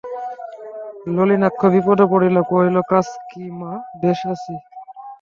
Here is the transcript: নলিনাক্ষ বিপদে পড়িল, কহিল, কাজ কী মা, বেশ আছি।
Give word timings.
নলিনাক্ষ 1.15 1.61
বিপদে 1.73 2.05
পড়িল, 2.11 2.37
কহিল, 2.49 2.77
কাজ 2.91 3.07
কী 3.29 3.43
মা, 3.59 3.71
বেশ 4.01 4.19
আছি। 4.33 4.53